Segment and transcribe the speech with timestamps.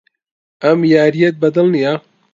[0.63, 1.93] ئەم یارییەت بەدڵ نییە.